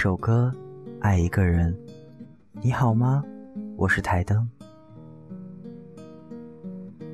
[0.00, 0.54] 首歌，
[1.00, 1.76] 爱一个人。
[2.62, 3.20] 你好吗？
[3.76, 4.48] 我是台灯。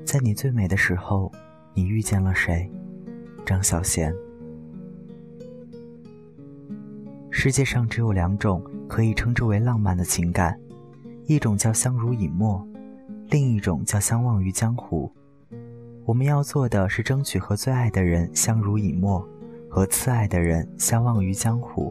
[0.04, 1.32] 在你最美的时候，
[1.72, 2.70] 你遇见了谁？
[3.46, 4.14] 张小娴。
[7.30, 10.54] 世界上只有两种可以称之为浪漫的情感，
[11.24, 12.62] 一种叫相濡以沫，
[13.30, 15.10] 另一种叫相忘于江湖。
[16.04, 19.26] 我们要做的是争取和最爱的人相濡以沫，
[19.70, 21.90] 和次爱的人相忘于江湖。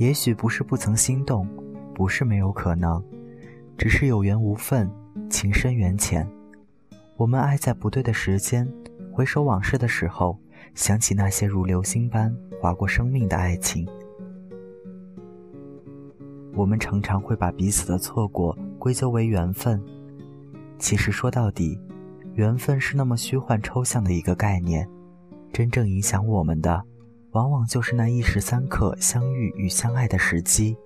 [0.00, 1.46] 也许不是不曾心动，
[1.94, 3.04] 不是没有可能，
[3.76, 4.90] 只是有缘无分，
[5.28, 6.26] 情深缘浅。
[7.18, 8.66] 我们爱在不对的时间，
[9.12, 10.38] 回首往事的时候，
[10.74, 13.86] 想起那些如流星般划过生命的爱情。
[16.54, 19.78] 我们常常会把彼此的错过归咎为缘分，
[20.78, 21.78] 其实说到底。
[22.36, 24.88] 缘分是那么虚幻抽象的一个概念，
[25.52, 26.82] 真正影响我们的，
[27.32, 30.76] 往往就是那一时三刻相遇与相爱的时机。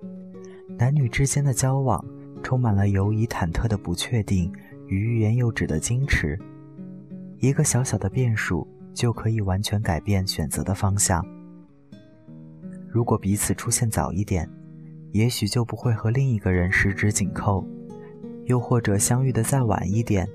[0.77, 2.03] 男女之间的交往，
[2.43, 4.51] 充满了犹疑忐忑的不确定
[4.87, 6.39] 与欲言又止的矜持。
[7.39, 11.25] 一个小小的变数，就可以完全改变选择的方向。
[12.87, 14.49] 如果彼此出现早一点，
[15.11, 17.65] 也许就不会和另一个人十指紧扣；
[18.45, 20.27] 又或者相遇的再晚一点。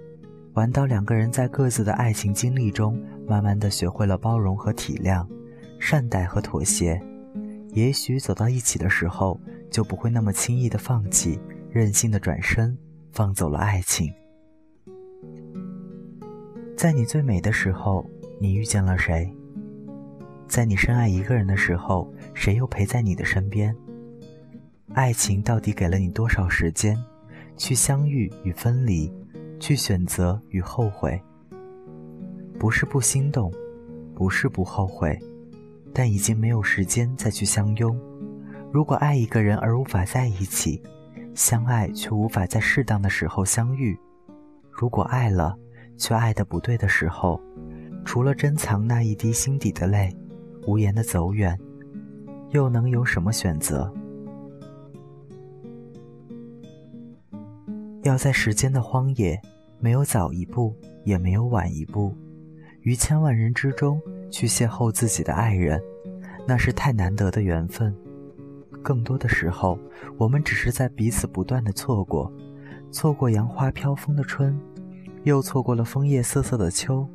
[0.55, 5.25] 玩到两个人在各自的爱情经历中，慢慢的学会了包容和体谅，
[5.80, 7.00] 善待和妥协，
[7.72, 12.76] 也许走到一起的时候，就不会那么轻易的放弃，任性的转身，
[13.10, 14.12] 放走了爱情。
[16.76, 18.08] 在你最美的时候，
[18.38, 19.28] 你遇见了谁？
[20.46, 23.74] 在你深爱一个人的时候，谁又陪在你的身边？
[24.92, 26.96] 爱情到底给了你多少时间，
[27.56, 29.12] 去相遇与分离？
[29.60, 31.20] 去选择与后悔，
[32.58, 33.52] 不是不心动，
[34.14, 35.18] 不是不后悔，
[35.92, 37.98] 但已经没有时间再去相拥。
[38.72, 40.81] 如果爱一个人而无法在一起，
[41.34, 43.97] 相爱却无法在适当的时候相遇；
[44.70, 45.56] 如果爱了，
[45.97, 47.41] 却爱的不对的时候，
[48.04, 50.14] 除了珍藏那一滴心底的泪，
[50.66, 51.59] 无言的走远，
[52.50, 53.93] 又能有什么选择？
[58.03, 59.41] 要在时间的荒野，
[59.78, 62.14] 没有早一步，也没有晚一步，
[62.82, 64.00] 于千万人之中
[64.31, 65.81] 去邂逅自己的爱人，
[66.50, 67.94] 那是太难得的缘分。
[68.83, 69.78] 更多的时候，
[70.19, 72.28] 我们只是在彼此不断的错过，
[72.91, 74.61] 错过杨花飘风的春，
[75.22, 77.09] 又错过了枫叶瑟瑟的秋，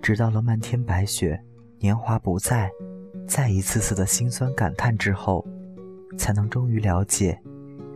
[0.00, 1.38] 直到了漫天白雪，
[1.80, 2.70] 年华不再，
[3.28, 5.46] 再一次次的心酸感叹之后，
[6.16, 7.38] 才能终于了解，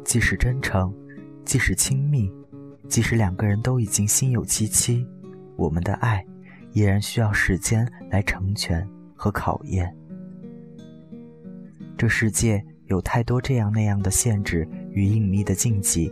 [0.04, 0.94] 即使真诚。
[1.42, 2.30] 即使亲密，
[2.86, 5.06] 即使两个人都已经心有戚戚，
[5.56, 6.22] 我们的爱
[6.74, 9.96] 依然需要时间来成全和考验。
[12.00, 16.10] 这世界有太多这样那样的限制与隐秘的禁忌，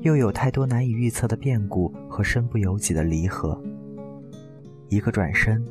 [0.00, 3.62] 又有太多难以预测的变故和身不由己的离合。
[4.88, 5.62] 一个转身，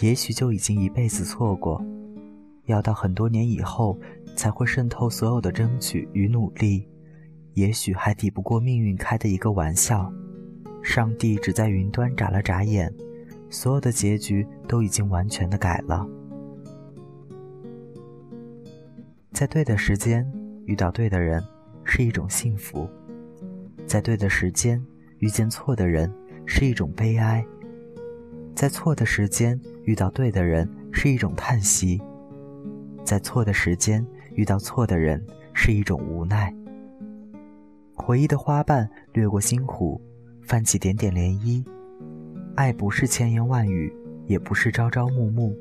[0.00, 1.84] 也许就已经一辈子错过，
[2.66, 3.98] 要到很多年以后
[4.36, 6.86] 才会渗透所有的争取与努力。
[7.54, 10.08] 也许还抵不过命运开的一个玩笑，
[10.84, 12.94] 上帝只在云端眨了眨眼，
[13.50, 16.06] 所有的结局都已经完全的改了。
[19.42, 20.24] 在对的时间
[20.66, 21.42] 遇到对的人
[21.82, 22.88] 是一种幸福，
[23.88, 24.80] 在对的时间
[25.18, 26.08] 遇见错的人
[26.46, 27.44] 是一种悲哀，
[28.54, 32.00] 在错的时间遇到对的人是一种叹息，
[33.02, 35.20] 在错的时间遇到错的人
[35.52, 36.54] 是一种无奈。
[37.96, 40.00] 回忆的花瓣掠过心湖，
[40.42, 41.64] 泛起点点涟漪。
[42.54, 43.92] 爱不是千言万语，
[44.28, 45.52] 也不是朝朝暮暮。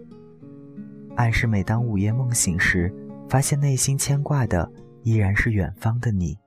[1.15, 2.93] 爱是每当午夜梦醒时，
[3.31, 4.69] 发现内心牵挂的
[5.03, 6.37] 依然是远方的你。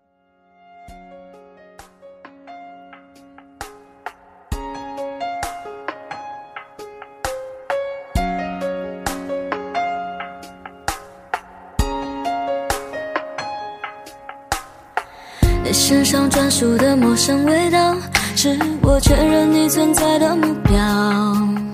[15.62, 17.96] 你身上专属的陌生味道，
[18.36, 21.73] 是我确认你存在的目标。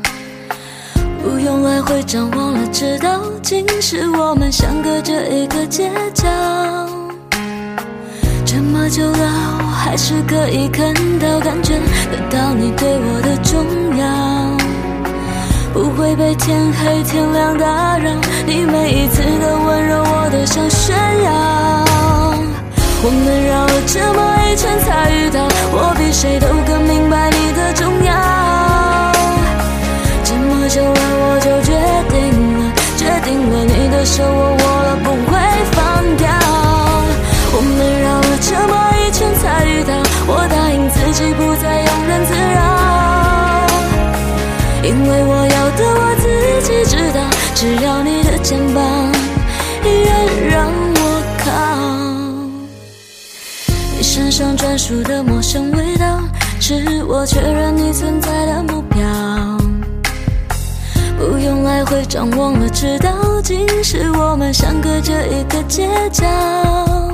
[1.41, 6.29] 不用来回张望了，知道竟是我们相隔着一个街角。
[8.45, 11.73] 这么久了，我还是可以看到、感觉
[12.13, 13.65] 得到你对我的重
[13.97, 14.05] 要。
[15.73, 18.11] 不会被天黑天亮打扰，
[18.47, 20.95] 你每一次的温柔，我都想炫
[21.25, 21.33] 耀。
[23.03, 24.20] 我们绕了这么
[38.41, 39.93] 这么一圈才遇到
[40.27, 42.61] 我答应自己不再庸人自扰
[44.83, 46.27] 因为我要的我自
[46.63, 47.21] 己知道
[47.55, 48.83] 只要你的肩膀
[49.85, 51.45] 依然让我靠。
[53.97, 56.23] 你身上专属的陌生味道
[56.61, 59.01] 是我确认你存在的目标。
[61.19, 63.11] 不用来回张望了知道
[63.43, 67.10] 今世我们相隔着一个街角。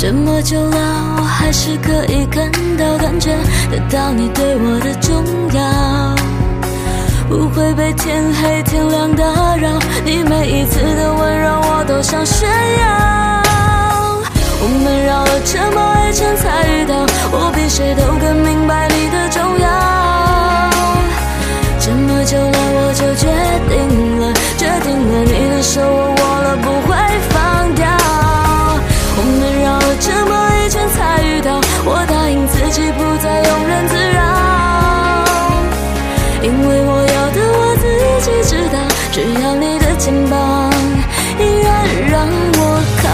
[0.00, 2.48] 这么久了，我还是可以看
[2.78, 3.30] 到、感觉
[3.68, 6.14] 得到你对我的重要，
[7.28, 9.24] 不会被天黑天亮打
[9.56, 9.76] 扰。
[10.04, 13.42] 你每一次的温柔，我都想炫耀。
[14.60, 19.27] 我们绕了这么一圈才遇到，我比谁都更明白你的
[38.20, 38.78] 自己知道，
[39.12, 40.70] 只要你的肩膀
[41.38, 42.26] 依然让
[42.58, 42.60] 我
[43.00, 43.06] 靠。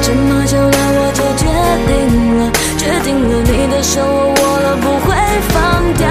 [0.00, 1.44] 这么久了，我就决
[1.86, 1.88] 定
[2.38, 2.40] 了，
[2.78, 4.06] 决定了，你的手我
[4.40, 5.06] 握了，不会
[5.48, 5.54] 放
[5.98, 6.08] 掉。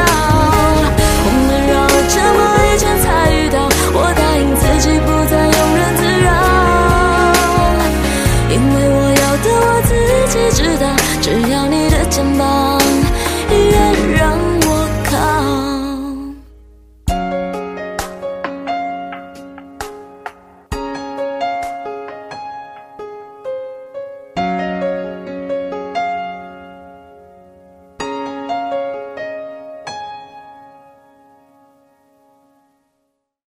[1.26, 3.58] 我们绕了这么一圈才遇到，
[3.94, 6.30] 我答应自己不再庸人自扰，
[8.52, 9.90] 因为我要的我自
[10.30, 10.86] 己知道
[11.30, 11.77] 只要你